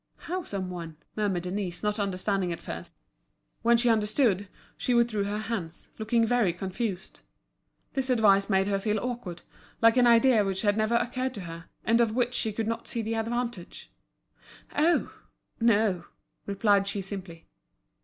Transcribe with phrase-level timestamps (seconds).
[0.25, 2.91] "How some one?" murmured Denise, not understanding at first.
[3.61, 7.21] When she understood, she withdrew her hands, looking very confused.
[7.93, 9.43] This advice made her feel awkward,
[9.79, 12.87] like an idea which had never occurred to her, and of which she could not
[12.87, 13.91] see the advantage.
[14.75, 15.13] "Oh!
[15.59, 16.05] no,"
[16.47, 17.45] replied she simply.